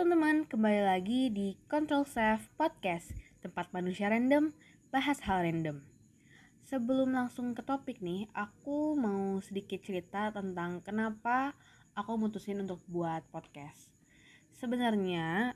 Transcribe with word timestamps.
teman-teman, 0.00 0.48
kembali 0.48 0.80
lagi 0.80 1.28
di 1.28 1.60
Control 1.68 2.08
Self 2.08 2.48
Podcast, 2.56 3.12
tempat 3.44 3.68
manusia 3.68 4.08
random 4.08 4.48
bahas 4.88 5.20
hal 5.28 5.44
random. 5.44 5.84
Sebelum 6.64 7.12
langsung 7.12 7.52
ke 7.52 7.60
topik 7.60 8.00
nih, 8.00 8.24
aku 8.32 8.96
mau 8.96 9.36
sedikit 9.44 9.76
cerita 9.84 10.32
tentang 10.32 10.80
kenapa 10.80 11.52
aku 11.92 12.16
mutusin 12.16 12.64
untuk 12.64 12.80
buat 12.88 13.28
podcast. 13.28 13.92
Sebenarnya 14.56 15.52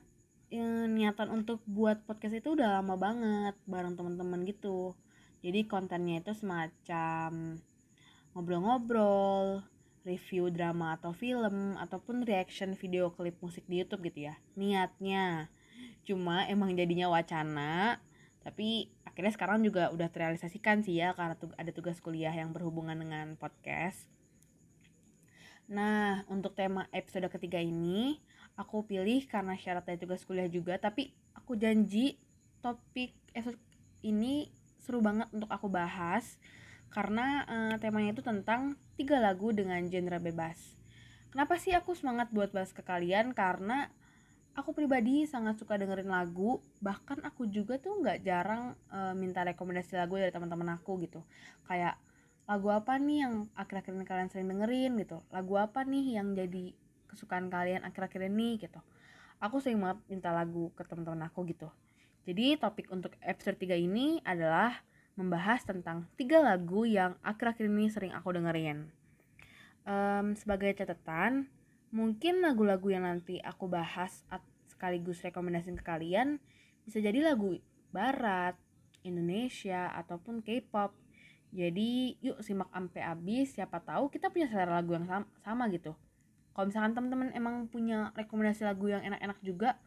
eh, 0.53 0.85
niatan 0.93 1.33
untuk 1.33 1.65
buat 1.65 2.05
podcast 2.05 2.37
itu 2.37 2.53
udah 2.53 2.77
lama 2.85 3.01
banget 3.01 3.57
bareng 3.65 3.97
teman-teman 3.97 4.45
gitu. 4.45 4.93
Jadi 5.41 5.65
kontennya 5.65 6.21
itu 6.21 6.37
semacam 6.37 7.57
ngobrol-ngobrol, 8.37 9.65
review 10.05 10.53
drama 10.53 10.95
atau 10.95 11.11
film 11.11 11.75
ataupun 11.81 12.23
reaction 12.23 12.77
video 12.77 13.11
klip 13.11 13.35
musik 13.41 13.65
di 13.65 13.81
YouTube 13.81 14.07
gitu 14.07 14.29
ya. 14.31 14.37
Niatnya. 14.53 15.49
Cuma 16.05 16.45
emang 16.45 16.71
jadinya 16.77 17.09
wacana 17.09 17.99
tapi 18.45 18.93
akhirnya 19.01 19.33
sekarang 19.33 19.65
juga 19.65 19.89
udah 19.89 20.05
terrealisasikan 20.05 20.85
sih 20.85 21.01
ya 21.01 21.17
karena 21.17 21.33
ada 21.57 21.71
tugas 21.73 21.97
kuliah 21.97 22.29
yang 22.29 22.53
berhubungan 22.53 22.93
dengan 22.93 23.33
podcast. 23.41 24.05
Nah 25.65 26.21
untuk 26.29 26.53
tema 26.53 26.85
episode 26.93 27.25
ketiga 27.33 27.57
ini 27.57 28.21
aku 28.53 28.85
pilih 28.85 29.25
karena 29.25 29.57
syarat 29.57 29.89
tugas 29.97 30.21
kuliah 30.21 30.45
juga 30.45 30.77
tapi 30.77 31.09
aku 31.33 31.57
janji 31.57 32.21
topik 32.61 33.17
episode 33.33 33.57
ini 34.05 34.53
seru 34.77 35.01
banget 35.01 35.25
untuk 35.33 35.49
aku 35.49 35.65
bahas 35.65 36.37
karena 36.95 37.43
uh, 37.43 37.75
temanya 37.75 38.15
itu 38.15 38.23
tentang 38.23 38.79
tiga 38.95 39.19
lagu 39.19 39.51
dengan 39.51 39.83
genre 39.91 40.15
bebas. 40.23 40.79
Kenapa 41.27 41.59
sih 41.59 41.75
aku 41.75 41.91
semangat 41.91 42.31
buat 42.31 42.55
bahas 42.55 42.71
ke 42.71 42.79
kalian? 42.79 43.35
Karena 43.35 43.91
aku 44.55 44.71
pribadi 44.71 45.27
sangat 45.27 45.59
suka 45.59 45.75
dengerin 45.75 46.07
lagu, 46.07 46.63
bahkan 46.79 47.19
aku 47.27 47.51
juga 47.51 47.75
tuh 47.75 47.99
nggak 47.99 48.23
jarang 48.23 48.79
uh, 48.87 49.11
minta 49.11 49.43
rekomendasi 49.43 49.99
lagu 49.99 50.15
dari 50.15 50.31
teman-teman 50.31 50.79
aku 50.79 50.95
gitu. 51.03 51.19
Kayak 51.67 51.99
lagu 52.47 52.71
apa 52.71 52.95
nih 52.95 53.27
yang 53.27 53.33
akhir-akhir 53.59 53.91
ini 53.91 54.05
kalian 54.07 54.29
sering 54.31 54.47
dengerin 54.47 54.95
gitu? 54.95 55.19
Lagu 55.35 55.59
apa 55.59 55.83
nih 55.83 56.15
yang 56.15 56.31
jadi 56.31 56.71
kesukaan 57.11 57.51
kalian 57.51 57.83
akhir-akhir 57.83 58.31
ini 58.31 58.55
gitu? 58.55 58.79
Aku 59.43 59.59
sering 59.59 59.83
banget 59.83 59.99
minta 60.07 60.31
lagu 60.31 60.71
ke 60.71 60.87
teman-teman 60.87 61.27
aku 61.27 61.43
gitu. 61.51 61.67
Jadi 62.23 62.55
topik 62.55 62.87
untuk 62.87 63.11
episode 63.19 63.59
3 63.59 63.75
ini 63.75 64.23
adalah 64.23 64.71
membahas 65.15 65.63
tentang 65.63 66.07
tiga 66.19 66.43
lagu 66.43 66.83
yang 66.83 67.15
akhir-akhir 67.23 67.65
ini 67.71 67.87
sering 67.87 68.11
aku 68.11 68.35
dengerin. 68.35 68.91
Um, 69.87 70.35
sebagai 70.35 70.75
catatan, 70.75 71.47
mungkin 71.95 72.43
lagu-lagu 72.43 72.91
yang 72.91 73.07
nanti 73.07 73.39
aku 73.39 73.71
bahas 73.71 74.27
sekaligus 74.67 75.23
rekomendasi 75.23 75.71
ke 75.79 75.83
kalian 75.83 76.43
bisa 76.83 76.99
jadi 77.01 77.31
lagu 77.31 77.57
barat, 77.89 78.59
Indonesia, 79.01 79.89
ataupun 79.95 80.43
K-pop. 80.43 80.91
Jadi 81.55 82.19
yuk 82.19 82.43
simak 82.43 82.67
sampai 82.75 83.01
habis, 83.01 83.55
siapa 83.55 83.79
tahu 83.79 84.11
kita 84.11 84.27
punya 84.27 84.51
selera 84.51 84.83
lagu 84.83 84.91
yang 84.91 85.07
sama, 85.07 85.25
sama 85.39 85.71
gitu. 85.71 85.95
Kalau 86.51 86.67
misalkan 86.67 86.91
teman-teman 86.91 87.29
emang 87.31 87.71
punya 87.71 88.11
rekomendasi 88.15 88.67
lagu 88.67 88.91
yang 88.91 89.03
enak-enak 89.03 89.39
juga, 89.39 89.79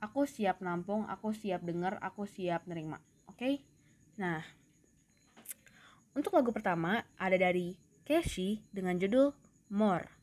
aku 0.00 0.24
siap 0.24 0.64
nampung, 0.64 1.04
aku 1.04 1.36
siap 1.36 1.60
denger, 1.60 2.00
aku 2.00 2.24
siap 2.24 2.64
nerima. 2.64 3.00
Oke? 3.28 3.36
Okay? 3.36 3.54
Nah, 4.16 4.40
untuk 6.14 6.34
lagu 6.34 6.50
pertama 6.50 7.06
ada 7.16 7.36
dari 7.38 7.78
Keshi 8.02 8.58
dengan 8.74 8.98
judul 8.98 9.30
More. 9.70 10.20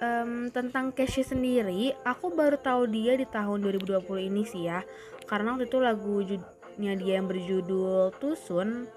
Um, 0.00 0.48
tentang 0.48 0.96
Keshi 0.96 1.20
sendiri, 1.20 1.92
aku 2.08 2.32
baru 2.32 2.56
tahu 2.56 2.88
dia 2.88 3.20
di 3.20 3.28
tahun 3.28 3.60
2020 3.60 4.32
ini 4.32 4.48
sih 4.48 4.64
ya. 4.64 4.80
Karena 5.28 5.52
waktu 5.52 5.68
itu 5.68 5.76
lagunya 5.76 6.94
dia 6.96 7.20
yang 7.20 7.28
berjudul 7.28 8.16
Tusun 8.16 8.88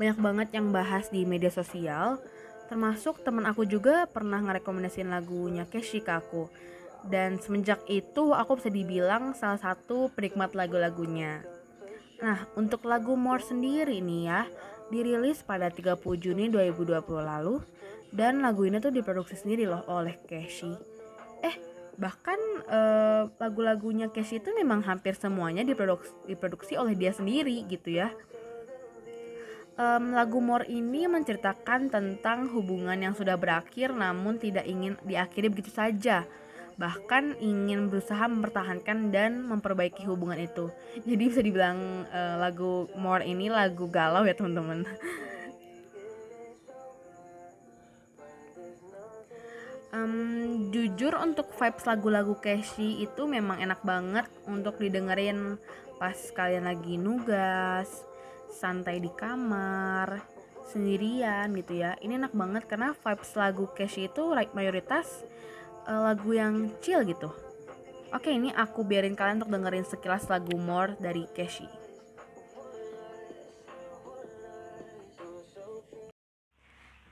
banyak 0.00 0.18
banget 0.20 0.48
yang 0.56 0.72
bahas 0.72 1.12
di 1.12 1.28
media 1.28 1.52
sosial 1.52 2.20
termasuk 2.66 3.22
teman 3.22 3.46
aku 3.46 3.66
juga 3.66 4.06
pernah 4.10 4.42
ngerekomendasiin 4.42 5.10
lagunya 5.10 5.64
Keshi 5.66 6.02
ke 6.02 6.12
aku. 6.14 6.50
Dan 7.06 7.38
semenjak 7.38 7.86
itu 7.86 8.34
aku 8.34 8.58
bisa 8.58 8.70
dibilang 8.70 9.34
salah 9.38 9.62
satu 9.62 10.10
penikmat 10.10 10.58
lagu-lagunya. 10.58 11.46
Nah 12.18 12.48
untuk 12.58 12.82
lagu 12.88 13.14
More 13.14 13.44
sendiri 13.44 14.02
nih 14.02 14.22
ya 14.26 14.42
dirilis 14.90 15.42
pada 15.42 15.66
30 15.70 15.98
Juni 16.18 16.46
2020 16.46 17.02
lalu 17.18 17.58
dan 18.14 18.38
lagu 18.42 18.62
ini 18.62 18.78
tuh 18.78 18.94
diproduksi 18.94 19.34
sendiri 19.34 19.66
loh 19.66 19.82
oleh 19.90 20.14
Keshi 20.30 20.70
eh 21.42 21.56
bahkan 21.98 22.38
eh, 22.70 23.22
lagu-lagunya 23.40 24.12
Keshi 24.14 24.38
itu 24.38 24.54
memang 24.54 24.84
hampir 24.86 25.18
semuanya 25.18 25.66
diproduksi, 25.66 26.12
diproduksi 26.28 26.74
oleh 26.78 26.94
dia 26.94 27.10
sendiri 27.10 27.66
gitu 27.66 27.98
ya 27.98 28.14
um, 29.76 30.16
lagu 30.16 30.40
More 30.40 30.66
ini 30.66 31.06
menceritakan 31.06 31.92
tentang 31.92 32.50
hubungan 32.52 32.96
yang 32.96 33.14
sudah 33.14 33.36
berakhir 33.36 33.92
namun 33.92 34.40
tidak 34.40 34.64
ingin 34.66 34.96
diakhiri 35.04 35.52
begitu 35.52 35.70
saja. 35.72 36.24
Bahkan 36.76 37.40
ingin 37.40 37.88
berusaha 37.88 38.28
mempertahankan 38.28 39.08
dan 39.08 39.40
memperbaiki 39.48 40.04
hubungan 40.04 40.36
itu. 40.36 40.68
Jadi 41.00 41.24
bisa 41.24 41.40
dibilang 41.40 42.04
uh, 42.12 42.36
lagu 42.36 42.88
More 43.00 43.24
ini 43.24 43.48
lagu 43.48 43.88
galau 43.88 44.28
ya 44.28 44.36
teman-teman. 44.36 44.84
Um, 49.96 50.68
jujur 50.68 51.16
untuk 51.16 51.48
vibes 51.56 51.88
lagu-lagu 51.88 52.36
Cashy 52.36 53.00
itu 53.00 53.24
memang 53.24 53.64
enak 53.64 53.80
banget 53.80 54.28
untuk 54.44 54.76
didengerin 54.76 55.56
pas 55.96 56.12
kalian 56.36 56.68
lagi 56.68 57.00
nugas 57.00 58.04
santai 58.56 59.04
di 59.04 59.12
kamar 59.12 60.24
sendirian 60.72 61.52
gitu 61.52 61.76
ya. 61.76 62.00
Ini 62.00 62.16
enak 62.16 62.32
banget 62.32 62.64
karena 62.64 62.96
vibes 62.96 63.36
lagu 63.36 63.68
Cashy 63.76 64.08
itu 64.08 64.32
like 64.32 64.56
mayoritas 64.56 65.22
uh, 65.84 66.08
lagu 66.08 66.32
yang 66.32 66.72
chill 66.80 67.04
gitu. 67.04 67.28
Oke 68.16 68.32
ini 68.32 68.48
aku 68.56 68.80
biarin 68.80 69.12
kalian 69.12 69.44
untuk 69.44 69.52
dengerin 69.52 69.84
sekilas 69.84 70.24
lagu 70.32 70.56
More 70.56 70.96
dari 70.96 71.28
Cashy 71.36 71.86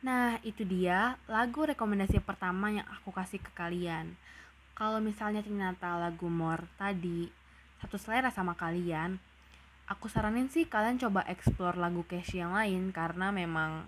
Nah, 0.04 0.36
itu 0.44 0.68
dia 0.68 1.16
lagu 1.24 1.64
rekomendasi 1.64 2.20
pertama 2.20 2.68
yang 2.68 2.84
aku 2.92 3.08
kasih 3.08 3.40
ke 3.40 3.48
kalian. 3.56 4.12
Kalau 4.76 5.00
misalnya 5.00 5.40
ternyata 5.40 5.96
lagu 5.96 6.28
More 6.28 6.68
tadi 6.76 7.32
satu 7.80 7.96
selera 7.96 8.28
sama 8.28 8.52
kalian, 8.52 9.16
aku 9.84 10.08
saranin 10.08 10.48
sih 10.48 10.64
kalian 10.64 10.96
coba 10.96 11.24
explore 11.28 11.76
lagu 11.76 12.04
Cashy 12.08 12.40
yang 12.40 12.56
lain 12.56 12.90
karena 12.90 13.28
memang 13.28 13.84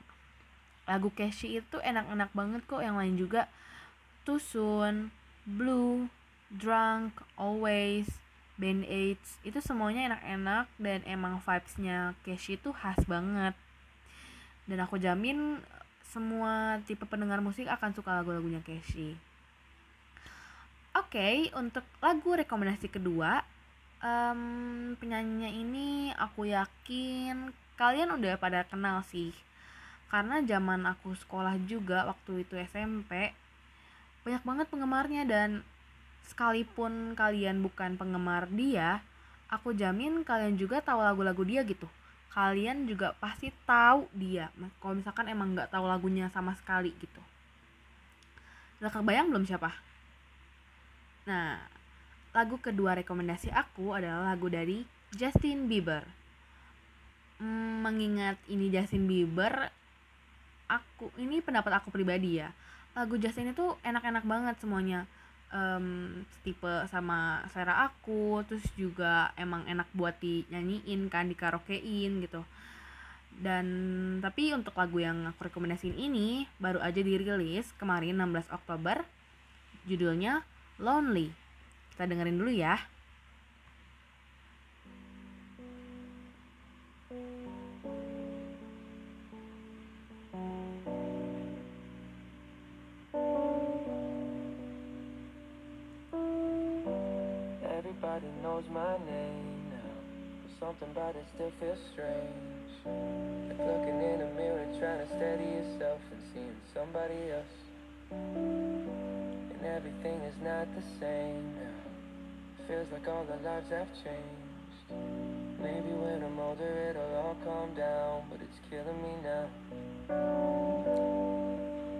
lagu 0.84 1.08
Cashy 1.12 1.58
itu 1.60 1.76
enak-enak 1.80 2.30
banget 2.36 2.62
kok. 2.68 2.84
Yang 2.84 2.96
lain 2.96 3.14
juga 3.16 3.42
Too 4.28 4.40
Soon, 4.40 5.10
Blue, 5.48 6.06
Drunk, 6.52 7.16
Always, 7.40 8.06
Band 8.56 8.84
Aids 8.88 9.40
itu 9.42 9.58
semuanya 9.60 10.14
enak-enak 10.14 10.66
dan 10.80 11.00
emang 11.08 11.40
vibesnya 11.40 12.12
Cashy 12.22 12.60
itu 12.60 12.70
khas 12.72 13.00
banget. 13.08 13.56
Dan 14.66 14.78
aku 14.82 14.98
jamin 14.98 15.62
semua 16.16 16.80
tipe 16.88 17.04
pendengar 17.04 17.44
musik 17.44 17.68
akan 17.68 17.92
suka 17.92 18.16
lagu-lagunya 18.22 18.62
Cashy 18.64 19.18
Oke, 20.96 21.20
okay, 21.20 21.36
untuk 21.52 21.84
lagu 22.00 22.32
rekomendasi 22.32 22.88
kedua 22.88 23.44
um, 24.02 24.92
penyanyinya 24.98 25.50
ini 25.52 26.12
aku 26.16 26.48
yakin 26.48 27.52
kalian 27.76 28.12
udah 28.16 28.36
pada 28.40 28.64
kenal 28.64 29.04
sih. 29.06 29.32
Karena 30.06 30.40
zaman 30.44 30.86
aku 30.86 31.12
sekolah 31.18 31.58
juga 31.66 32.06
waktu 32.08 32.46
itu 32.46 32.54
SMP 32.56 33.34
banyak 34.26 34.42
banget 34.42 34.66
penggemarnya 34.66 35.22
dan 35.22 35.62
sekalipun 36.26 37.14
kalian 37.14 37.62
bukan 37.62 37.94
penggemar 37.94 38.50
dia 38.50 38.98
aku 39.46 39.70
jamin 39.70 40.26
kalian 40.26 40.58
juga 40.58 40.82
tahu 40.82 40.98
lagu-lagu 41.02 41.42
dia 41.46 41.62
gitu. 41.62 41.86
Kalian 42.34 42.84
juga 42.84 43.16
pasti 43.16 43.48
tahu 43.64 44.10
dia. 44.12 44.52
Kalau 44.82 44.94
misalkan 44.98 45.30
emang 45.30 45.56
nggak 45.56 45.72
tahu 45.72 45.86
lagunya 45.88 46.28
sama 46.34 46.52
sekali 46.58 46.92
gitu. 46.98 47.22
Udah 48.82 48.92
kebayang 48.92 49.32
belum 49.32 49.48
siapa? 49.48 49.72
Nah 51.24 51.75
lagu 52.36 52.60
kedua 52.60 52.92
rekomendasi 53.00 53.48
aku 53.48 53.96
adalah 53.96 54.36
lagu 54.36 54.52
dari 54.52 54.84
Justin 55.16 55.72
Bieber. 55.72 56.04
Hmm, 57.40 57.80
mengingat 57.80 58.36
ini 58.52 58.68
Justin 58.68 59.08
Bieber, 59.08 59.72
aku 60.68 61.08
ini 61.16 61.40
pendapat 61.40 61.80
aku 61.80 61.88
pribadi 61.88 62.44
ya. 62.44 62.52
Lagu 62.92 63.16
Justin 63.16 63.56
itu 63.56 63.72
enak-enak 63.80 64.24
banget 64.28 64.56
semuanya. 64.60 65.08
um, 65.46 66.26
tipe 66.42 66.74
sama 66.90 67.46
selera 67.54 67.86
aku 67.86 68.42
terus 68.50 68.66
juga 68.74 69.30
emang 69.38 69.62
enak 69.70 69.86
buat 69.94 70.18
dinyanyiin 70.18 71.06
kan 71.06 71.30
di 71.30 71.38
karaokein 71.38 72.18
gitu 72.18 72.42
dan 73.38 73.66
tapi 74.18 74.50
untuk 74.50 74.74
lagu 74.74 74.98
yang 74.98 75.22
aku 75.30 75.46
rekomendasiin 75.46 75.94
ini 75.94 76.50
baru 76.58 76.82
aja 76.82 76.98
dirilis 76.98 77.70
kemarin 77.78 78.18
16 78.18 78.50
Oktober 78.50 79.06
judulnya 79.86 80.42
Lonely 80.82 81.45
kita 81.96 82.12
dengerin 82.12 82.36
dulu 82.36 82.52
ya 82.52 82.76
Everybody 97.64 98.28
knows 98.44 98.68
my 98.68 99.00
name 99.08 99.72
now. 99.72 99.96
Something 100.60 100.92
about 100.92 101.16
it 101.16 101.24
still 101.32 101.52
feels 101.56 101.80
strange. 101.96 102.76
Like 102.84 103.56
looking 103.56 103.96
in 104.04 104.20
a 104.20 104.30
mirror, 104.36 104.68
trying 104.76 105.00
to 105.00 105.08
steady 105.16 105.48
yourself 105.48 106.00
and 106.12 106.20
seeing 106.34 106.56
somebody 106.76 107.32
else. 107.32 108.75
Everything 109.76 110.18
is 110.22 110.34
not 110.42 110.66
the 110.74 110.82
same 110.98 111.44
now. 111.60 112.66
Feels 112.66 112.90
like 112.92 113.06
all 113.08 113.24
the 113.24 113.36
lives 113.46 113.68
have 113.68 113.88
changed. 114.02 114.88
Maybe 115.60 115.92
when 115.92 116.22
I'm 116.24 116.38
older, 116.40 116.88
it'll 116.88 117.14
all 117.16 117.36
calm 117.44 117.74
down, 117.74 118.22
but 118.30 118.40
it's 118.40 118.58
killing 118.70 119.02
me 119.02 119.12
now. 119.22 119.46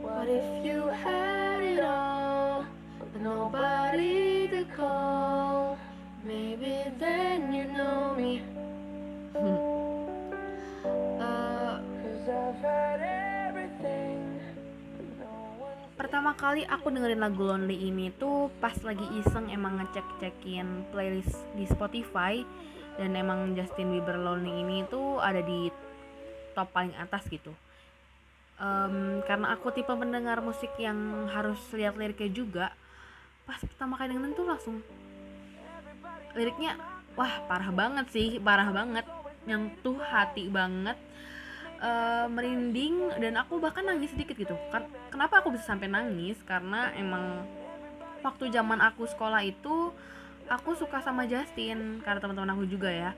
What 0.01 0.27
if 0.27 0.65
you 0.65 0.87
had 0.89 1.63
it 1.63 1.81
all, 1.85 2.65
but 2.99 3.21
nobody 3.21 4.49
to 4.49 4.65
call? 4.75 5.77
Maybe 6.25 6.83
then 6.99 7.53
you 7.53 7.65
know 7.65 8.15
me. 8.17 8.43
uh, 11.21 11.81
Pertama 16.07 16.39
kali 16.39 16.63
aku 16.63 16.95
dengerin 16.95 17.19
lagu 17.19 17.43
Lonely 17.43 17.91
ini 17.91 18.15
tuh 18.15 18.47
pas 18.63 18.79
lagi 18.87 19.03
iseng 19.19 19.51
emang 19.51 19.83
ngecek-cekin 19.83 20.95
playlist 20.95 21.35
di 21.59 21.67
Spotify. 21.67 22.47
Dan 22.95 23.19
emang 23.19 23.59
Justin 23.59 23.91
Bieber 23.91 24.15
Lonely 24.15 24.55
ini 24.55 24.87
tuh 24.87 25.19
ada 25.19 25.43
di 25.43 25.67
top 26.55 26.71
paling 26.71 26.95
atas 26.95 27.27
gitu. 27.27 27.51
Um, 28.63 29.19
karena 29.27 29.59
aku 29.59 29.75
tipe 29.75 29.91
mendengar 29.99 30.39
musik 30.47 30.71
yang 30.79 31.27
harus 31.27 31.59
lihat 31.75 31.99
liriknya 31.99 32.31
juga, 32.31 32.67
pas 33.43 33.59
pertama 33.59 33.99
kali 33.99 34.15
dengerin 34.15 34.39
tuh 34.39 34.47
langsung 34.47 34.77
liriknya 36.39 36.79
wah 37.19 37.43
parah 37.51 37.75
banget 37.75 38.07
sih 38.15 38.39
parah 38.39 38.71
banget. 38.71 39.03
Nyentuh 39.43 39.99
hati 39.99 40.47
banget 40.55 40.95
uh, 41.81 42.27
merinding 42.31 43.13
dan 43.21 43.37
aku 43.41 43.61
bahkan 43.61 43.85
nangis 43.85 44.13
sedikit 44.13 44.37
gitu. 44.37 44.57
Kan 44.73 44.89
kenapa 45.13 45.41
aku 45.41 45.55
bisa 45.55 45.65
sampai 45.67 45.91
nangis? 45.91 46.39
Karena 46.45 46.93
emang 46.97 47.45
waktu 48.21 48.51
zaman 48.53 48.81
aku 48.83 49.07
sekolah 49.07 49.43
itu 49.45 49.93
aku 50.47 50.79
suka 50.79 51.03
sama 51.03 51.27
Justin 51.27 52.01
karena 52.03 52.21
teman-teman 52.23 52.55
aku 52.57 52.65
juga 52.69 52.91
ya. 52.91 53.13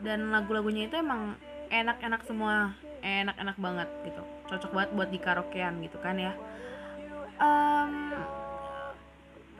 Dan 0.00 0.32
lagu-lagunya 0.32 0.88
itu 0.88 0.96
emang 0.96 1.36
enak-enak 1.70 2.24
semua 2.24 2.74
enak-enak 3.00 3.56
banget 3.56 3.88
gitu. 4.04 4.22
Cocok 4.48 4.70
banget 4.76 4.90
buat 4.96 5.08
di 5.08 5.18
karaokean 5.20 5.80
gitu 5.84 5.98
kan 6.00 6.16
ya. 6.16 6.32
Um, 7.40 8.12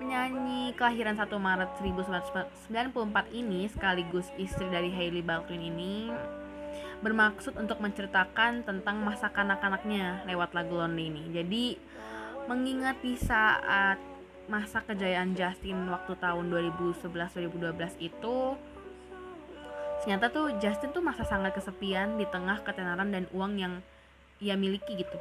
Penyanyi 0.01 0.73
kelahiran 0.81 1.13
1 1.13 1.29
Maret 1.29 1.77
1994 1.77 3.37
ini 3.37 3.69
sekaligus 3.69 4.33
istri 4.41 4.65
dari 4.73 4.89
Hailey 4.89 5.21
Baldwin 5.21 5.61
ini 5.61 6.09
bermaksud 7.01 7.57
untuk 7.57 7.81
menceritakan 7.81 8.65
tentang 8.65 9.01
masa 9.01 9.33
kanak-kanaknya 9.33 10.25
lewat 10.29 10.53
lagu 10.53 10.77
Lonely 10.77 11.09
ini. 11.09 11.23
Jadi 11.33 11.65
mengingat 12.45 13.01
di 13.01 13.17
saat 13.17 13.97
masa 14.51 14.83
kejayaan 14.85 15.33
Justin 15.33 15.89
waktu 15.89 16.19
tahun 16.19 16.51
2011-2012 16.51 18.03
itu 18.03 18.37
ternyata 20.03 20.33
tuh 20.33 20.57
Justin 20.59 20.91
tuh 20.91 21.05
masa 21.05 21.23
sangat 21.29 21.55
kesepian 21.55 22.19
di 22.19 22.27
tengah 22.27 22.65
ketenaran 22.65 23.13
dan 23.13 23.25
uang 23.31 23.53
yang 23.61 23.75
ia 24.41 24.57
miliki 24.57 24.97
gitu. 24.97 25.17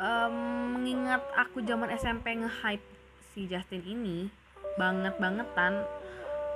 Um, 0.00 0.80
mengingat 0.80 1.20
aku 1.36 1.60
zaman 1.64 1.92
SMP 1.92 2.32
nge-hype 2.38 2.84
si 3.36 3.44
Justin 3.50 3.84
ini 3.84 4.32
banget 4.80 5.12
bangetan 5.20 5.84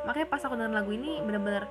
makanya 0.04 0.28
pas 0.28 0.40
aku 0.44 0.54
dengerin 0.56 0.76
lagu 0.76 0.90
ini 0.92 1.20
bener-bener 1.24 1.64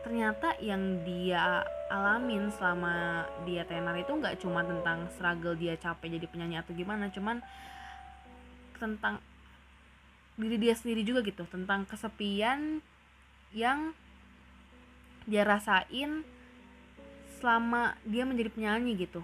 ternyata 0.00 0.56
yang 0.64 1.04
dia 1.04 1.64
alamin 1.92 2.48
selama 2.56 3.26
dia 3.44 3.68
tenar 3.68 3.92
itu 4.00 4.08
nggak 4.08 4.40
cuma 4.40 4.64
tentang 4.64 5.08
struggle 5.12 5.52
dia 5.52 5.76
capek 5.76 6.16
jadi 6.16 6.26
penyanyi 6.30 6.56
atau 6.56 6.72
gimana 6.72 7.12
cuman 7.12 7.44
tentang 8.80 9.20
diri 10.40 10.56
dia 10.56 10.72
sendiri 10.72 11.04
juga 11.04 11.20
gitu 11.20 11.44
tentang 11.52 11.84
kesepian 11.84 12.80
yang 13.52 13.92
dia 15.28 15.44
rasain 15.44 16.24
selama 17.36 17.92
dia 18.08 18.24
menjadi 18.24 18.48
penyanyi 18.52 19.04
gitu. 19.04 19.20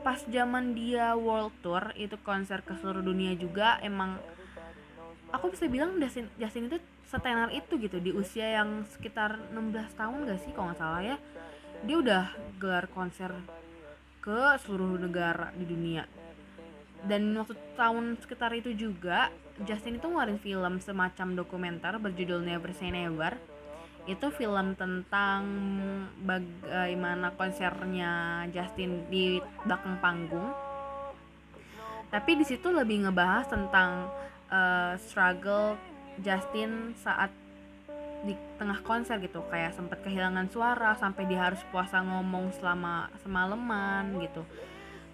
Pas 0.00 0.16
zaman 0.24 0.72
dia 0.72 1.12
world 1.12 1.52
tour 1.60 1.92
itu 1.92 2.16
konser 2.24 2.64
ke 2.64 2.72
seluruh 2.80 3.04
dunia 3.04 3.36
juga 3.36 3.76
emang 3.84 4.16
aku 5.28 5.52
bisa 5.52 5.68
bilang 5.68 6.00
Justin, 6.00 6.26
Justin 6.40 6.72
itu 6.72 6.80
setenar 7.10 7.50
itu 7.50 7.74
gitu 7.82 7.98
di 7.98 8.14
usia 8.14 8.62
yang 8.62 8.86
sekitar 8.86 9.50
16 9.50 9.98
tahun 9.98 10.30
gak 10.30 10.40
sih 10.46 10.54
kalau 10.54 10.70
nggak 10.70 10.78
salah 10.78 11.02
ya. 11.02 11.16
Dia 11.82 11.96
udah 11.98 12.24
gelar 12.62 12.86
konser 12.86 13.34
ke 14.22 14.54
seluruh 14.62 14.94
negara 14.94 15.50
di 15.58 15.66
dunia. 15.66 16.06
Dan 17.02 17.34
waktu 17.34 17.58
tahun 17.74 18.14
sekitar 18.22 18.54
itu 18.54 18.70
juga 18.78 19.32
Justin 19.66 19.98
itu 19.98 20.06
ngeluarin 20.06 20.38
film 20.38 20.78
semacam 20.78 21.28
dokumenter 21.34 21.98
berjudul 21.98 22.46
Never 22.46 22.70
Say 22.76 22.94
Never. 22.94 23.34
Itu 24.06 24.30
film 24.30 24.78
tentang 24.78 25.42
bagaimana 26.22 27.34
konsernya 27.34 28.44
Justin 28.54 29.08
di 29.10 29.40
belakang 29.66 29.98
panggung. 29.98 30.48
Tapi 32.12 32.30
di 32.38 32.44
situ 32.44 32.70
lebih 32.70 33.08
ngebahas 33.08 33.48
tentang 33.48 34.12
uh, 34.52 34.94
struggle 35.00 35.78
Justin 36.20 36.92
saat 37.00 37.32
di 38.20 38.36
tengah 38.60 38.84
konser 38.84 39.16
gitu 39.24 39.40
kayak 39.48 39.72
sempat 39.72 40.04
kehilangan 40.04 40.52
suara 40.52 40.92
sampai 41.00 41.24
dia 41.24 41.40
harus 41.40 41.60
puasa 41.72 42.04
ngomong 42.04 42.52
selama 42.60 43.08
semalaman 43.24 44.20
gitu. 44.20 44.44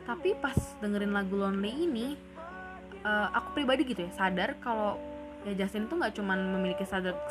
Tapi 0.03 0.35
pas 0.39 0.55
dengerin 0.83 1.15
lagu 1.15 1.39
Lonely 1.39 1.73
ini 1.87 2.07
uh, 3.07 3.31
aku 3.31 3.63
pribadi 3.63 3.87
gitu 3.87 4.07
ya 4.07 4.11
sadar 4.15 4.59
kalau 4.59 4.99
ya 5.47 5.55
Justin 5.55 5.87
itu 5.87 5.95
nggak 5.95 6.15
cuman 6.19 6.39
memiliki 6.59 6.83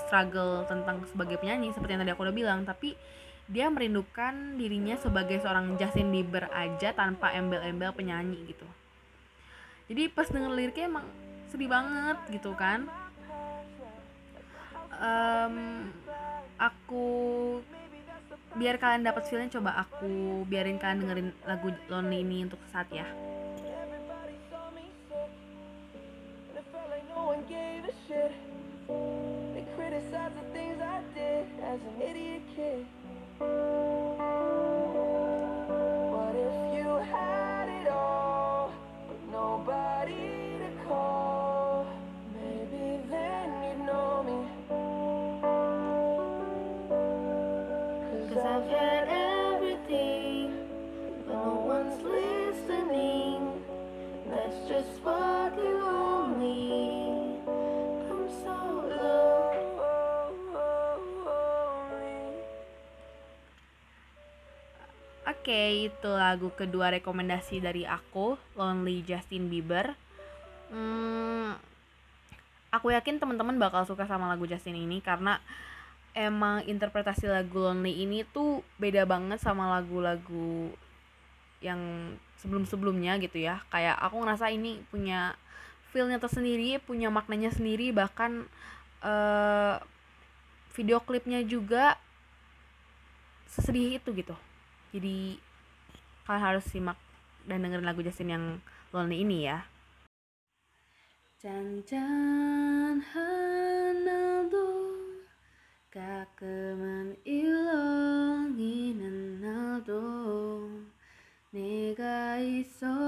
struggle 0.08 0.64
tentang 0.72 1.04
sebagai 1.12 1.36
penyanyi 1.36 1.76
seperti 1.76 2.00
yang 2.00 2.02
tadi 2.08 2.12
aku 2.16 2.24
udah 2.24 2.36
bilang 2.36 2.64
tapi 2.64 2.96
dia 3.46 3.68
merindukan 3.70 4.58
dirinya 4.58 4.96
sebagai 4.98 5.38
seorang 5.44 5.76
Justin 5.78 6.10
Bieber 6.10 6.50
aja 6.50 6.96
tanpa 6.96 7.36
embel-embel 7.36 7.94
penyanyi 7.94 8.56
gitu. 8.56 8.66
Jadi 9.86 10.10
pas 10.10 10.26
denger 10.26 10.50
liriknya 10.50 10.90
emang 10.90 11.06
sedih 11.52 11.70
banget 11.70 12.18
gitu 12.34 12.58
kan 12.58 12.90
biar 18.56 18.80
kalian 18.80 19.04
dapat 19.04 19.28
feelnya 19.28 19.52
coba 19.60 19.84
aku 19.84 20.44
biarin 20.48 20.80
kalian 20.80 21.04
dengerin 21.04 21.30
lagu 21.44 21.70
Lonely 21.92 22.24
ini 22.24 22.48
untuk 22.48 22.60
saat 22.72 22.88
ya 22.90 23.04
Oke, 65.26 65.90
itu 65.90 66.10
lagu 66.14 66.54
kedua 66.54 66.94
rekomendasi 66.94 67.66
dari 67.66 67.82
aku, 67.90 68.38
Lonely 68.54 69.02
Justin 69.10 69.50
Bieber. 69.50 69.98
Hmm, 70.70 71.58
aku 72.70 72.94
yakin 72.94 73.18
teman-teman 73.18 73.58
bakal 73.58 73.90
suka 73.90 74.06
sama 74.06 74.30
lagu 74.30 74.46
Justin 74.46 74.78
ini 74.78 75.02
karena 75.02 75.42
emang 76.15 76.67
interpretasi 76.67 77.31
lagu 77.31 77.63
Lonely 77.63 78.03
ini 78.05 78.27
tuh 78.29 78.67
beda 78.77 79.07
banget 79.07 79.39
sama 79.39 79.71
lagu-lagu 79.79 80.75
yang 81.61 81.81
sebelum-sebelumnya 82.41 83.21
gitu 83.23 83.39
ya. 83.41 83.63
Kayak 83.69 84.01
aku 84.01 84.21
ngerasa 84.23 84.51
ini 84.51 84.81
punya 84.89 85.39
feelnya 85.91 86.19
tersendiri, 86.23 86.81
punya 86.83 87.13
maknanya 87.13 87.53
sendiri, 87.53 87.93
bahkan 87.93 88.47
uh, 89.05 89.83
video 90.75 91.03
klipnya 91.03 91.43
juga 91.45 91.99
sesedih 93.51 93.99
itu 93.99 94.09
gitu 94.15 94.37
jadi 94.95 95.37
kalian 96.27 96.43
harus 96.43 96.65
simak 96.71 96.99
dan 97.45 97.67
dengerin 97.67 97.87
lagu 97.87 98.01
Justin 98.07 98.31
yang 98.31 98.45
Lonely 98.95 99.27
ini 99.27 99.51
ya 99.51 99.67
짠짠 101.43 103.03
하나도 103.03 104.74
가끔은 105.95 107.17
일렁이는 107.25 109.05
나도 109.41 110.71
내가 111.51 112.39
있어준다면 112.39 113.01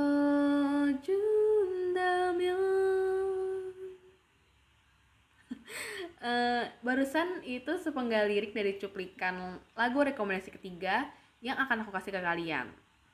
uh, 6.23 6.66
barusan 6.83 7.42
itu 7.47 7.78
sepenggal 7.78 8.26
lirik 8.26 8.50
dari 8.50 8.83
cuplikan 8.83 9.62
lagu 9.78 10.02
rekomendasi 10.02 10.50
ketiga 10.59 11.07
yang 11.38 11.59
akan 11.59 11.87
aku 11.87 11.95
kasih 11.95 12.14
ke 12.14 12.23
kalian. 12.23 12.66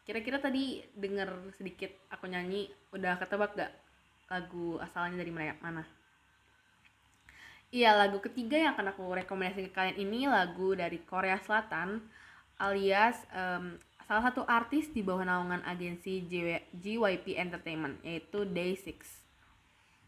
Kira-kira 0.08 0.40
tadi 0.40 0.80
denger 0.96 1.52
sedikit 1.52 1.92
aku 2.08 2.24
nyanyi, 2.24 2.72
udah 2.96 3.20
ketebak 3.20 3.52
gak 3.52 3.72
lagu 4.32 4.80
asalnya 4.80 5.20
dari 5.20 5.32
mana? 5.32 5.84
Iya, 7.73 7.97
lagu 7.97 8.21
ketiga 8.21 8.53
yang 8.53 8.77
akan 8.77 8.93
aku 8.93 9.01
rekomendasi 9.25 9.65
ke 9.65 9.71
kalian 9.73 9.97
ini 9.97 10.29
lagu 10.29 10.77
dari 10.77 11.01
Korea 11.01 11.41
Selatan 11.41 12.05
alias 12.61 13.17
um, 13.33 13.81
salah 14.05 14.29
satu 14.29 14.45
artis 14.45 14.93
di 14.93 15.01
bawah 15.01 15.25
naungan 15.25 15.65
agensi 15.65 16.21
JYP 16.69 17.33
Entertainment 17.33 17.97
yaitu 18.05 18.45
Day6. 18.45 18.93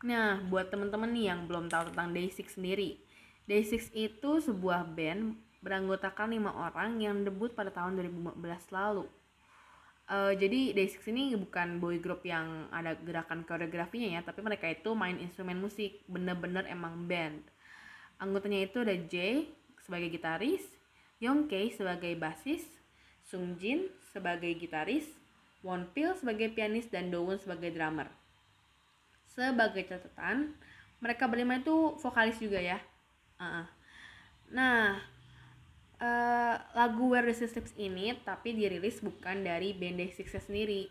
Nah, 0.06 0.46
buat 0.46 0.70
temen-temen 0.70 1.10
nih 1.10 1.34
yang 1.34 1.50
belum 1.50 1.66
tahu 1.74 1.90
tentang 1.90 2.14
Day6 2.14 2.54
sendiri, 2.54 3.02
Day6 3.50 3.98
itu 3.98 4.32
sebuah 4.46 4.86
band 4.94 5.34
beranggotakan 5.66 6.38
lima 6.38 6.54
orang 6.54 7.02
yang 7.02 7.26
debut 7.26 7.50
pada 7.58 7.74
tahun 7.74 7.98
2015 7.98 8.46
lalu. 8.78 9.10
Uh, 10.06 10.38
jadi 10.38 10.78
Day6 10.78 11.02
ini 11.10 11.34
bukan 11.34 11.82
boy 11.82 11.98
group 11.98 12.22
yang 12.30 12.70
ada 12.70 12.94
gerakan 12.94 13.42
koreografinya 13.42 14.14
ya, 14.14 14.22
tapi 14.22 14.46
mereka 14.46 14.70
itu 14.70 14.94
main 14.94 15.18
instrumen 15.18 15.58
musik, 15.58 16.06
bener-bener 16.06 16.70
emang 16.70 17.10
band. 17.10 17.55
Anggotanya 18.20 18.64
itu 18.64 18.82
ada 18.82 18.96
J 18.96 19.46
sebagai 19.84 20.10
gitaris, 20.10 20.64
Youngkei 21.20 21.72
sebagai 21.76 22.16
basis, 22.16 22.64
Sungjin 23.28 23.92
sebagai 24.14 24.56
gitaris, 24.56 25.08
Wonpil 25.66 26.14
sebagai 26.16 26.54
pianis, 26.54 26.88
dan 26.88 27.10
Dowon 27.10 27.42
sebagai 27.42 27.74
drummer. 27.74 28.08
Sebagai 29.34 29.84
catatan, 29.90 30.56
mereka 31.04 31.28
berlima 31.28 31.60
itu 31.60 31.98
vokalis 32.00 32.40
juga 32.40 32.62
ya. 32.62 32.80
Uh, 33.36 33.68
nah, 34.48 35.02
uh, 36.00 36.56
lagu 36.76 37.12
Where 37.12 37.28
the 37.28 37.36
Sleeps 37.36 37.76
ini 37.76 38.16
tapi 38.24 38.56
dirilis 38.56 39.04
bukan 39.04 39.44
dari 39.44 39.76
band 39.76 40.00
Day6 40.00 40.48
sendiri. 40.48 40.88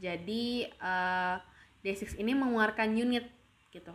Jadi 0.00 0.66
uh, 0.80 1.36
Day6 1.84 2.16
ini 2.16 2.32
mengeluarkan 2.32 2.96
unit 2.96 3.28
gitu. 3.74 3.92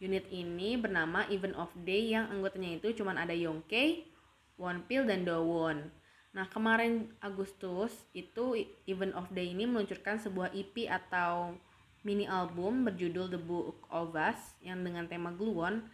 Unit 0.00 0.24
ini 0.32 0.80
bernama 0.80 1.28
Even 1.28 1.52
of 1.60 1.68
Day 1.84 2.16
yang 2.16 2.32
anggotanya 2.32 2.80
itu 2.80 2.96
cuma 2.96 3.12
ada 3.12 3.36
Yongkei, 3.36 4.08
Wonpil 4.56 5.04
dan 5.04 5.28
Dowon. 5.28 5.92
Nah, 6.32 6.48
kemarin 6.48 7.12
Agustus 7.20 7.92
itu 8.16 8.56
Even 8.88 9.12
of 9.12 9.28
Day 9.28 9.52
ini 9.52 9.68
meluncurkan 9.68 10.16
sebuah 10.16 10.56
EP 10.56 10.88
atau 10.88 11.52
mini 12.00 12.24
album 12.24 12.88
berjudul 12.88 13.28
The 13.28 13.40
Book 13.40 13.84
of 13.92 14.16
Us 14.16 14.56
yang 14.64 14.80
dengan 14.80 15.04
tema 15.04 15.36
Gluon. 15.36 15.84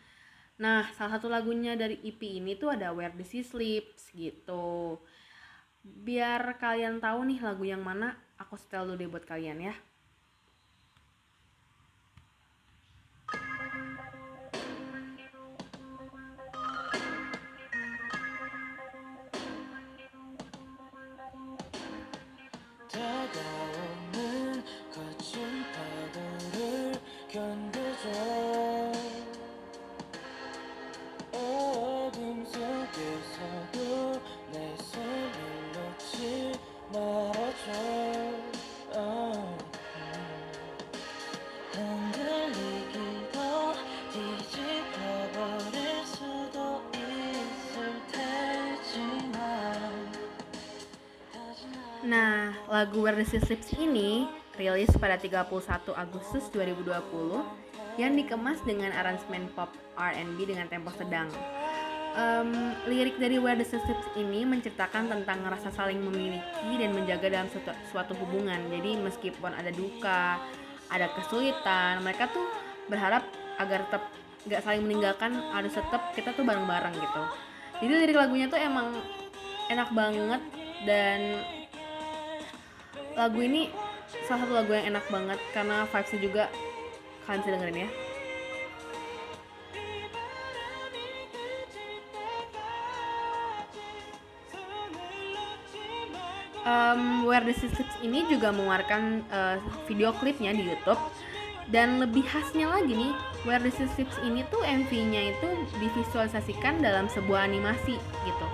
Nah, 0.57 0.87
salah 0.95 1.19
satu 1.19 1.27
lagunya 1.27 1.75
dari 1.75 1.99
EP 2.07 2.23
ini 2.23 2.55
tuh 2.55 2.79
ada 2.79 2.95
Where 2.95 3.11
the 3.11 3.27
Sea 3.27 3.43
Sleeps 3.43 4.15
gitu. 4.15 5.03
Biar 5.83 6.63
kalian 6.63 7.03
tahu 7.03 7.27
nih 7.27 7.43
lagu 7.43 7.67
yang 7.67 7.83
mana, 7.83 8.15
aku 8.39 8.55
setel 8.55 8.87
dulu 8.87 9.03
deh 9.03 9.11
buat 9.11 9.27
kalian 9.27 9.73
ya. 9.73 9.75
Nah, 52.07 52.55
lagu 52.71 53.03
Where 53.03 53.19
the 53.19 53.27
Sea 53.27 53.43
Sleeps 53.43 53.75
ini 53.75 54.31
rilis 54.55 54.95
pada 54.95 55.19
31 55.19 55.91
Agustus 55.91 56.47
2020 56.55 56.87
yang 57.99 58.15
dikemas 58.15 58.63
dengan 58.63 58.95
aransemen 58.95 59.51
pop 59.59 59.75
R&B 59.99 60.39
dengan 60.47 60.71
tempo 60.71 60.95
sedang. 60.95 61.27
Um, 62.15 62.79
lirik 62.87 63.19
dari 63.19 63.43
Where 63.43 63.59
the 63.59 63.67
Sea 63.67 63.83
Sleeps 63.83 64.07
ini 64.15 64.47
menceritakan 64.47 65.11
tentang 65.11 65.51
rasa 65.51 65.75
saling 65.75 65.99
memiliki 65.99 66.79
dan 66.79 66.95
menjaga 66.95 67.27
dalam 67.27 67.51
suatu, 67.51 67.75
suatu 67.91 68.15
hubungan. 68.23 68.71
Jadi 68.71 69.03
meskipun 69.03 69.51
ada 69.51 69.75
duka, 69.75 70.39
ada 70.87 71.11
kesulitan, 71.11 72.07
mereka 72.07 72.31
tuh 72.31 72.47
berharap 72.87 73.27
agar 73.59 73.83
tetap 73.91 74.07
gak 74.47 74.63
saling 74.63 74.87
meninggalkan, 74.87 75.35
harus 75.51 75.75
tetap 75.75 76.15
kita 76.15 76.31
tuh 76.39 76.47
bareng-bareng 76.47 76.95
gitu. 76.95 77.23
Jadi 77.83 77.93
lirik 77.99 78.15
lagunya 78.15 78.47
tuh 78.47 78.63
emang 78.63 78.95
enak 79.67 79.91
banget 79.91 80.43
dan 80.87 81.43
lagu 83.17 83.41
ini 83.41 83.73
salah 84.29 84.45
satu 84.45 84.53
lagu 84.53 84.71
yang 84.77 84.93
enak 84.93 85.05
banget 85.09 85.41
karena 85.57 85.89
vibesnya 85.89 86.21
juga 86.21 86.45
kalian 87.25 87.41
bisa 87.43 87.51
dengerin 87.57 87.81
ya. 87.81 87.91
Um, 96.67 97.23
Where 97.23 97.47
the 97.47 97.55
Sisters 97.55 97.95
ini 98.03 98.27
juga 98.27 98.51
mengeluarkan 98.51 99.23
uh, 99.31 99.57
video 99.87 100.11
klipnya 100.19 100.51
di 100.53 100.67
YouTube. 100.67 100.99
Dan 101.67 101.99
lebih 101.99 102.23
khasnya 102.23 102.71
lagi 102.71 102.95
nih 102.95 103.11
Where 103.43 103.63
the 103.63 103.75
Sisters 103.75 104.19
ini 104.23 104.47
tuh 104.51 104.63
MV-nya 104.63 105.35
itu 105.35 105.49
divisualisasikan 105.83 106.79
dalam 106.79 107.11
sebuah 107.11 107.43
animasi 107.43 107.99
gitu 108.23 108.47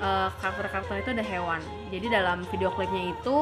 uh, 0.00 0.28
karakter-karakter 0.40 1.02
itu 1.02 1.10
ada 1.16 1.24
hewan. 1.24 1.60
Jadi 1.92 2.06
dalam 2.12 2.44
video 2.48 2.72
klipnya 2.72 3.12
itu 3.12 3.36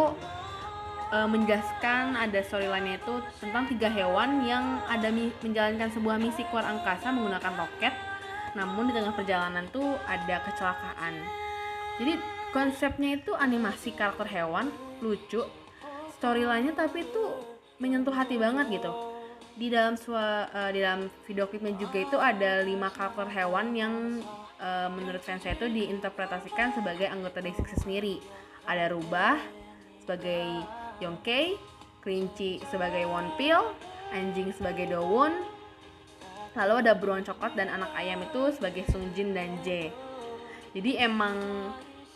uh, 1.11 1.29
menjelaskan 1.29 2.19
ada 2.19 2.41
storyline 2.43 2.99
itu 2.99 3.15
tentang 3.39 3.71
tiga 3.71 3.89
hewan 3.91 4.43
yang 4.47 4.83
ada 4.91 5.11
mi 5.11 5.31
menjalankan 5.43 5.91
sebuah 5.95 6.17
misi 6.19 6.43
keluar 6.51 6.67
angkasa 6.67 7.15
menggunakan 7.15 7.53
roket. 7.55 7.95
Namun 8.55 8.91
di 8.91 8.93
tengah 8.95 9.15
perjalanan 9.15 9.67
tuh 9.75 9.99
ada 10.07 10.43
kecelakaan. 10.47 11.15
Jadi 11.99 12.13
konsepnya 12.55 13.19
itu 13.19 13.35
animasi 13.35 13.95
karakter 13.95 14.27
hewan 14.31 14.71
lucu. 15.03 15.43
Storylinenya 16.19 16.75
tapi 16.79 17.03
itu 17.03 17.23
menyentuh 17.83 18.15
hati 18.15 18.39
banget 18.39 18.81
gitu. 18.81 18.91
Di 19.55 19.71
dalam 19.71 19.95
sua, 19.95 20.51
uh, 20.51 20.71
di 20.75 20.83
dalam 20.83 21.07
video 21.27 21.47
klipnya 21.47 21.75
juga 21.79 21.99
itu 22.03 22.17
ada 22.19 22.63
lima 22.67 22.91
karakter 22.91 23.31
hewan 23.31 23.75
yang 23.75 23.95
uh, 24.61 24.89
menurut 24.93 25.23
fans 25.23 25.43
saya 25.43 25.59
itu 25.59 25.67
diinterpretasikan 25.71 26.75
sebagai 26.75 27.09
anggota 27.09 27.41
Day6 27.41 27.83
sendiri 27.83 28.21
ada 28.65 28.93
rubah 28.93 29.37
sebagai 30.05 30.65
Yongkei, 31.01 31.57
kelinci 32.05 32.61
sebagai 32.69 33.09
Wonpil, 33.09 33.57
anjing 34.13 34.53
sebagai 34.53 34.93
Dowon, 34.93 35.33
lalu 36.55 36.75
ada 36.87 36.93
beruang 36.95 37.25
coklat 37.27 37.57
dan 37.59 37.73
anak 37.73 37.91
ayam 37.99 38.23
itu 38.23 38.55
sebagai 38.55 38.87
Sungjin 38.93 39.35
dan 39.35 39.59
Jae. 39.65 39.91
Jadi 40.75 41.01
emang 41.01 41.35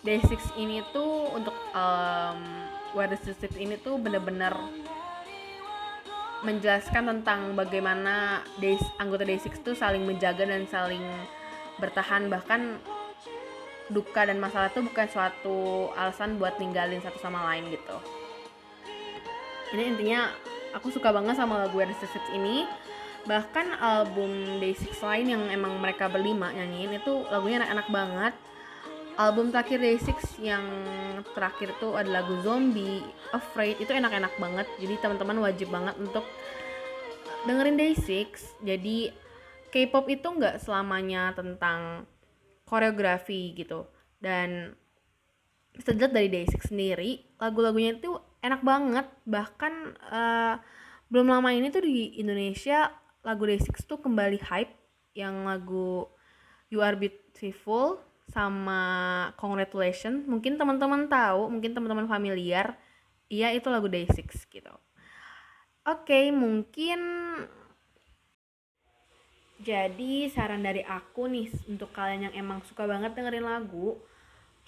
Day6 0.07 0.55
ini 0.61 0.85
tuh 0.95 1.33
untuk 1.35 1.57
um, 1.75 2.41
Where 2.95 3.11
the 3.11 3.19
Steps 3.19 3.59
ini 3.59 3.77
tuh 3.83 3.99
bener-bener 3.99 4.55
menjelaskan 6.47 7.19
tentang 7.19 7.59
bagaimana 7.59 8.47
Day, 8.63 8.79
anggota 9.03 9.27
Day6 9.27 9.59
tuh 9.67 9.75
saling 9.75 10.07
menjaga 10.07 10.47
dan 10.47 10.71
saling 10.71 11.03
bertahan 11.79 12.27
bahkan 12.31 12.79
duka 13.89 14.29
dan 14.29 14.37
masalah 14.37 14.69
itu 14.69 14.85
bukan 14.85 15.07
suatu 15.09 15.89
alasan 15.97 16.37
buat 16.37 16.61
ninggalin 16.61 17.01
satu 17.01 17.17
sama 17.17 17.49
lain 17.53 17.73
gitu 17.73 17.97
ini 19.73 19.97
intinya 19.97 20.29
aku 20.77 20.93
suka 20.93 21.09
banget 21.09 21.41
sama 21.41 21.65
lagu 21.65 21.81
Where 21.81 21.89
the 21.89 22.21
ini 22.37 22.69
bahkan 23.25 23.73
album 23.81 24.61
Day6 24.61 25.01
lain 25.01 25.27
yang 25.33 25.43
emang 25.49 25.77
mereka 25.81 26.09
berlima 26.09 26.53
nyanyiin 26.53 27.01
itu 27.01 27.25
lagunya 27.29 27.65
enak-enak 27.65 27.89
banget 27.89 28.35
album 29.19 29.51
terakhir 29.51 29.83
Day6 29.83 30.39
yang 30.39 30.63
terakhir 31.35 31.75
tuh 31.83 31.99
ada 31.99 32.23
lagu 32.23 32.39
Zombie, 32.47 33.03
Afraid 33.35 33.83
itu 33.83 33.91
enak-enak 33.91 34.31
banget. 34.39 34.67
Jadi 34.79 34.95
teman-teman 35.03 35.43
wajib 35.43 35.75
banget 35.75 35.99
untuk 35.99 36.23
dengerin 37.45 37.75
Day6. 37.75 38.31
Jadi 38.63 39.11
K-pop 39.69 40.07
itu 40.09 40.25
nggak 40.25 40.61
selamanya 40.61 41.33
tentang 41.37 42.05
koreografi 42.65 43.57
gitu. 43.57 43.89
Dan 44.19 44.75
sejak 45.79 46.11
dari 46.11 46.29
Day6 46.29 46.75
sendiri, 46.75 47.23
lagu-lagunya 47.39 47.97
itu 47.97 48.19
enak 48.43 48.61
banget. 48.67 49.07
Bahkan 49.25 49.75
uh, 50.11 50.55
belum 51.09 51.33
lama 51.33 51.49
ini 51.53 51.73
tuh 51.73 51.85
di 51.85 52.21
Indonesia 52.21 52.93
lagu 53.25 53.49
Day6 53.49 53.85
tuh 53.89 54.01
kembali 54.01 54.41
hype 54.45 54.73
yang 55.17 55.49
lagu 55.49 56.07
You 56.69 56.85
Are 56.85 56.95
Beautiful 56.95 58.05
sama 58.29 58.81
Congratulations 59.41 60.29
mungkin 60.29 60.61
teman-teman 60.61 61.09
tahu 61.09 61.49
mungkin 61.49 61.73
teman-teman 61.73 62.05
familiar 62.05 62.77
iya 63.33 63.57
itu 63.57 63.73
lagu 63.73 63.89
Day6 63.89 64.29
gitu 64.53 64.69
oke 65.89 66.05
okay, 66.05 66.29
mungkin 66.29 67.01
jadi 69.59 70.31
saran 70.31 70.63
dari 70.63 70.87
aku 70.87 71.27
nih 71.27 71.51
untuk 71.67 71.91
kalian 71.91 72.31
yang 72.31 72.35
emang 72.47 72.63
suka 72.67 72.87
banget 72.87 73.15
dengerin 73.15 73.47
lagu 73.47 73.99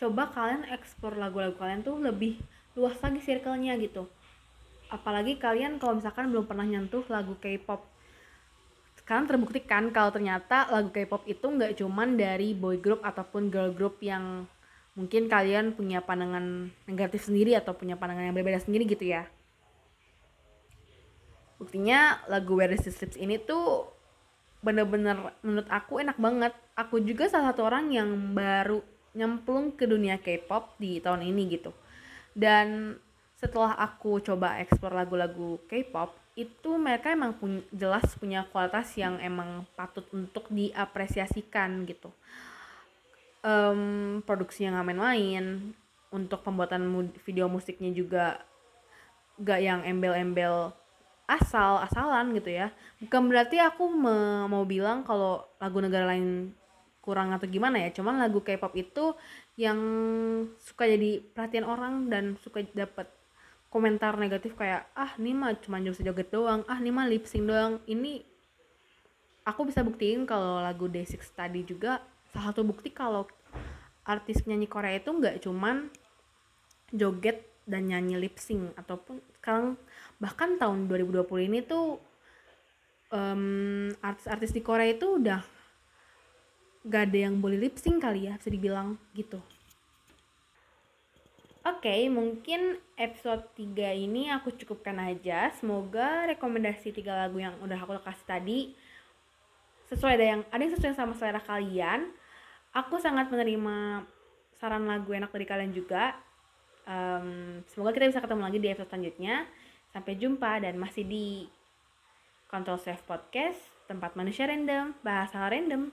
coba 0.01 0.33
kalian 0.35 0.67
explore 0.75 1.15
lagu-lagu 1.15 1.55
kalian 1.55 1.87
tuh 1.87 2.01
lebih 2.01 2.41
luas 2.75 2.99
lagi 2.99 3.23
circle-nya 3.23 3.79
gitu 3.79 4.11
apalagi 4.91 5.39
kalian 5.39 5.79
kalau 5.79 6.03
misalkan 6.03 6.35
belum 6.35 6.51
pernah 6.51 6.67
nyentuh 6.67 7.07
lagu 7.07 7.39
K-pop 7.39 7.87
sekarang 8.99 9.31
terbuktikan 9.31 9.91
kalau 9.95 10.11
ternyata 10.11 10.67
lagu 10.71 10.91
K-pop 10.91 11.27
itu 11.31 11.43
nggak 11.43 11.79
cuman 11.79 12.19
dari 12.19 12.55
boy 12.55 12.79
group 12.79 13.03
ataupun 13.07 13.51
girl 13.51 13.71
group 13.71 14.03
yang 14.03 14.47
mungkin 14.99 15.31
kalian 15.31 15.75
punya 15.75 16.03
pandangan 16.03 16.71
negatif 16.91 17.31
sendiri 17.31 17.55
atau 17.55 17.75
punya 17.75 17.95
pandangan 17.95 18.31
yang 18.31 18.35
berbeda 18.35 18.63
sendiri 18.63 18.87
gitu 18.87 19.07
ya. 19.07 19.27
Buktinya 21.59 22.23
lagu 22.27 22.57
Where 22.57 22.73
Is 22.73 22.87
the 22.87 23.09
ini 23.21 23.37
tuh 23.39 23.89
bener-bener 24.61 25.35
menurut 25.40 25.69
aku 25.69 26.00
enak 26.00 26.17
banget. 26.21 26.52
Aku 26.76 27.00
juga 27.00 27.29
salah 27.29 27.52
satu 27.52 27.69
orang 27.69 27.93
yang 27.93 28.09
baru 28.37 28.81
nyemplung 29.17 29.75
ke 29.75 29.85
dunia 29.88 30.21
K-pop 30.23 30.79
di 30.79 31.02
tahun 31.02 31.26
ini 31.26 31.43
gitu. 31.59 31.75
Dan 32.33 32.97
setelah 33.40 33.75
aku 33.76 34.21
coba 34.21 34.61
eksplor 34.61 34.93
lagu-lagu 34.93 35.59
K-pop, 35.67 36.14
itu 36.38 36.71
mereka 36.79 37.12
emang 37.12 37.35
punya, 37.37 37.61
jelas 37.75 38.07
punya 38.17 38.47
kualitas 38.49 38.95
yang 38.95 39.19
emang 39.19 39.67
patut 39.75 40.07
untuk 40.14 40.47
diapresiasikan 40.49 41.85
gitu 41.85 42.14
um, 43.45 44.21
produksinya 44.25 44.79
nggak 44.79 44.87
main-main 44.93 45.45
untuk 46.11 46.43
pembuatan 46.43 47.12
video 47.23 47.47
musiknya 47.47 47.90
juga 47.95 48.43
gak 49.40 49.61
yang 49.62 49.81
embel-embel 49.87 50.75
asal 51.31 51.79
asalan 51.87 52.35
gitu 52.35 52.51
ya. 52.51 52.75
Bukan 52.99 53.31
berarti 53.31 53.63
aku 53.63 53.87
me 53.87 54.50
mau 54.50 54.67
bilang 54.67 55.07
kalau 55.07 55.47
lagu 55.63 55.78
negara 55.78 56.11
lain 56.11 56.50
kurang 56.99 57.31
atau 57.31 57.47
gimana 57.47 57.78
ya. 57.78 57.95
Cuman 57.95 58.19
lagu 58.19 58.43
K-pop 58.43 58.75
itu 58.75 59.15
yang 59.54 59.78
suka 60.59 60.91
jadi 60.91 61.23
perhatian 61.23 61.63
orang 61.63 62.11
dan 62.11 62.35
suka 62.43 62.67
dapat 62.75 63.07
komentar 63.71 64.19
negatif 64.19 64.59
kayak 64.59 64.91
ah 64.99 65.15
ini 65.23 65.31
mah 65.31 65.54
cuma 65.63 65.78
bisa 65.78 66.02
joget 66.02 66.35
doang. 66.35 66.67
Ah 66.67 66.83
ini 66.83 66.91
mah 66.91 67.07
lip 67.07 67.31
sync 67.31 67.47
doang. 67.47 67.78
Ini 67.87 68.26
aku 69.47 69.71
bisa 69.71 69.87
buktiin 69.87 70.26
kalau 70.26 70.59
lagu 70.59 70.91
Day6 70.91 71.23
tadi 71.33 71.63
juga 71.63 72.02
salah 72.35 72.50
satu 72.50 72.67
bukti 72.67 72.91
kalau 72.91 73.31
artis 74.02 74.43
penyanyi 74.43 74.67
Korea 74.67 74.99
itu 74.99 75.11
nggak 75.15 75.47
cuman 75.47 75.87
joget 76.91 77.47
dan 77.71 77.87
nyanyi 77.87 78.19
lip 78.19 78.37
sync. 78.43 78.75
Ataupun 78.75 79.23
sekarang 79.39 79.78
bahkan 80.21 80.61
tahun 80.61 80.87
2020 80.87 81.49
ini 81.49 81.65
tuh 81.65 81.97
um, 83.11 83.89
artis-artis 84.04 84.52
di 84.52 84.61
Korea 84.61 84.93
itu 84.93 85.17
udah 85.17 85.43
gak 86.85 87.13
ada 87.13 87.19
yang 87.28 87.41
boleh 87.41 87.56
lip 87.56 87.76
sync 87.80 88.04
kali 88.04 88.28
ya 88.28 88.37
bisa 88.37 88.52
dibilang 88.52 89.00
gitu 89.17 89.41
Oke, 91.61 91.93
okay, 91.93 92.00
mungkin 92.09 92.80
episode 92.97 93.45
3 93.52 93.93
ini 93.93 94.33
aku 94.33 94.49
cukupkan 94.56 94.97
aja. 94.97 95.52
Semoga 95.52 96.25
rekomendasi 96.33 96.89
tiga 96.89 97.13
lagu 97.13 97.37
yang 97.37 97.52
udah 97.61 97.76
aku 97.76 98.00
kasih 98.00 98.25
tadi 98.25 98.61
sesuai 99.93 100.17
ada 100.17 100.25
yang 100.25 100.41
ada 100.49 100.61
yang 100.65 100.73
sesuai 100.73 100.97
sama 100.97 101.13
selera 101.13 101.37
kalian. 101.45 102.09
Aku 102.73 102.97
sangat 102.97 103.28
menerima 103.28 104.09
saran 104.56 104.89
lagu 104.89 105.13
enak 105.13 105.28
dari 105.28 105.45
kalian 105.45 105.76
juga. 105.76 106.17
Um, 106.89 107.61
semoga 107.69 107.93
kita 107.93 108.09
bisa 108.09 108.25
ketemu 108.25 108.41
lagi 108.41 108.59
di 108.59 108.69
episode 108.73 108.89
selanjutnya. 108.89 109.45
Sampai 109.91 110.15
jumpa 110.15 110.63
dan 110.63 110.79
masih 110.79 111.03
di 111.03 111.50
Control 112.47 112.79
Safe 112.79 113.03
Podcast, 113.07 113.59
tempat 113.91 114.15
manusia 114.15 114.47
random, 114.47 114.95
bahasa 115.03 115.47
random. 115.47 115.91